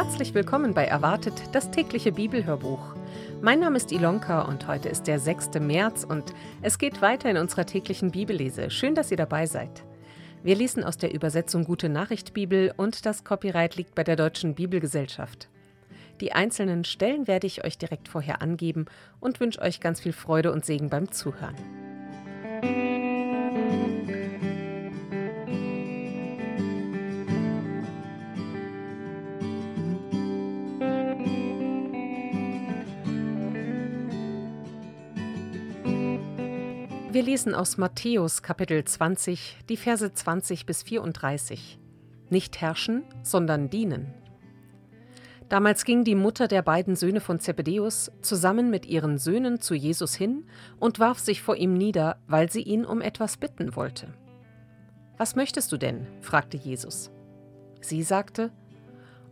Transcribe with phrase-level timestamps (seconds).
[0.00, 2.94] Herzlich willkommen bei Erwartet, das tägliche Bibelhörbuch.
[3.42, 5.54] Mein Name ist Ilonka und heute ist der 6.
[5.58, 8.70] März und es geht weiter in unserer täglichen Bibellese.
[8.70, 9.82] Schön, dass ihr dabei seid.
[10.44, 14.54] Wir lesen aus der Übersetzung Gute Nachricht Bibel und das Copyright liegt bei der Deutschen
[14.54, 15.48] Bibelgesellschaft.
[16.20, 18.86] Die einzelnen Stellen werde ich euch direkt vorher angeben
[19.18, 21.56] und wünsche euch ganz viel Freude und Segen beim Zuhören.
[37.10, 41.78] Wir lesen aus Matthäus Kapitel 20, die Verse 20 bis 34.
[42.28, 44.12] Nicht herrschen, sondern dienen.
[45.48, 50.14] Damals ging die Mutter der beiden Söhne von Zebedäus zusammen mit ihren Söhnen zu Jesus
[50.14, 50.44] hin
[50.78, 54.08] und warf sich vor ihm nieder, weil sie ihn um etwas bitten wollte.
[55.16, 56.06] Was möchtest du denn?
[56.20, 57.10] fragte Jesus.
[57.80, 58.52] Sie sagte,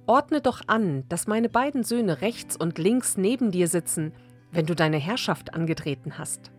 [0.07, 4.15] Ordne doch an, dass meine beiden Söhne rechts und links neben dir sitzen,
[4.51, 6.53] wenn du deine Herrschaft angetreten hast.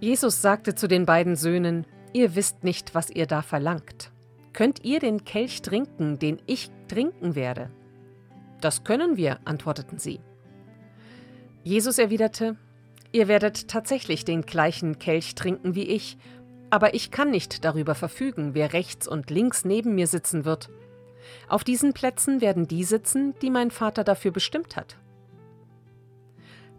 [0.00, 4.10] Jesus sagte zu den beiden Söhnen, Ihr wisst nicht, was ihr da verlangt.
[4.52, 7.70] Könnt ihr den Kelch trinken, den ich trinken werde?
[8.60, 10.20] Das können wir, antworteten sie.
[11.62, 12.56] Jesus erwiderte,
[13.12, 16.18] Ihr werdet tatsächlich den gleichen Kelch trinken wie ich,
[16.70, 20.68] aber ich kann nicht darüber verfügen, wer rechts und links neben mir sitzen wird.
[21.48, 24.96] Auf diesen Plätzen werden die sitzen, die mein Vater dafür bestimmt hat.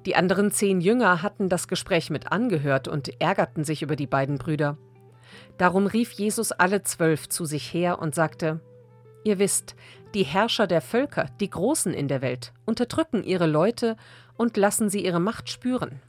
[0.08, 4.38] Die anderen zehn Jünger hatten das Gespräch mit angehört und ärgerten sich über die beiden
[4.38, 4.78] Brüder.
[5.58, 8.62] Darum rief Jesus alle zwölf zu sich her und sagte,
[9.26, 9.76] Ihr wisst,
[10.14, 13.98] die Herrscher der Völker, die Großen in der Welt, unterdrücken ihre Leute
[14.38, 16.00] und lassen sie ihre Macht spüren.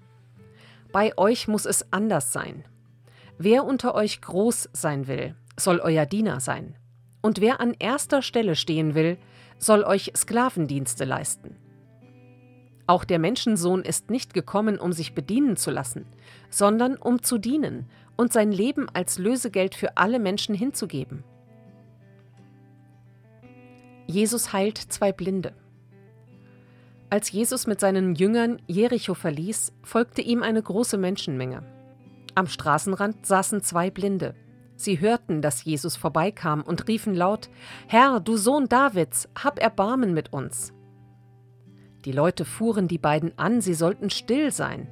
[0.93, 2.65] Bei euch muss es anders sein.
[3.37, 6.77] Wer unter euch groß sein will, soll euer Diener sein.
[7.21, 9.19] Und wer an erster Stelle stehen will,
[9.59, 11.57] soll euch Sklavendienste leisten.
[12.89, 16.07] Auch der Menschensohn ist nicht gekommen, um sich bedienen zu lassen,
[16.49, 17.85] sondern um zu dienen
[18.17, 21.23] und sein Leben als Lösegeld für alle Menschen hinzugeben.
[24.07, 25.53] Jesus heilt zwei Blinde.
[27.11, 31.63] Als Jesus mit seinen Jüngern Jericho verließ, folgte ihm eine große Menschenmenge.
[32.35, 34.35] Am Straßenrand saßen zwei Blinde.
[34.77, 37.51] Sie hörten, dass Jesus vorbeikam und riefen laut:
[37.87, 40.73] Herr, du Sohn Davids, hab Erbarmen mit uns.
[42.05, 44.89] Die Leute fuhren die beiden an, sie sollten still sein,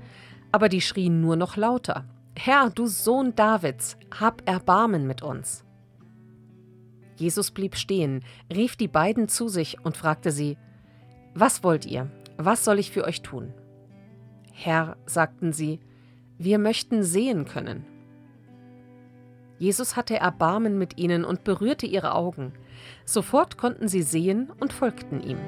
[0.53, 2.05] aber die schrien nur noch lauter.
[2.37, 5.65] Herr, du Sohn Davids, hab Erbarmen mit uns.
[7.17, 8.23] Jesus blieb stehen,
[8.55, 10.59] rief die beiden zu sich und fragte sie,
[11.35, 12.11] Was wollt ihr?
[12.37, 13.55] Was soll ich für euch tun?
[14.53, 15.81] Herr, sagten sie,
[16.39, 17.87] wir möchten sehen können.
[19.59, 22.53] Jesus hatte Erbarmen mit ihnen und berührte ihre Augen.
[23.07, 25.39] Sofort konnten sie sehen und folgten ihm.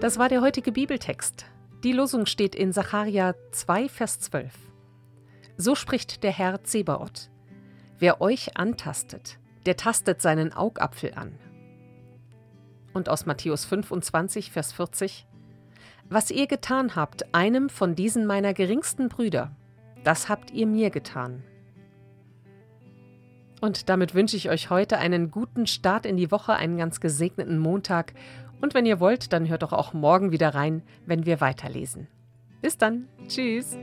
[0.00, 1.46] Das war der heutige Bibeltext.
[1.82, 4.52] Die Losung steht in Sacharja 2, Vers 12.
[5.56, 7.30] So spricht der Herr Zebaoth.
[7.98, 11.38] Wer euch antastet, der tastet seinen Augapfel an.
[12.92, 15.26] Und aus Matthäus 25, Vers 40.
[16.10, 19.56] Was ihr getan habt, einem von diesen meiner geringsten Brüder,
[20.04, 21.42] das habt ihr mir getan.
[23.62, 27.58] Und damit wünsche ich euch heute einen guten Start in die Woche, einen ganz gesegneten
[27.58, 28.12] Montag
[28.60, 32.08] und wenn ihr wollt, dann hört doch auch morgen wieder rein, wenn wir weiterlesen.
[32.62, 33.08] Bis dann.
[33.28, 33.76] Tschüss.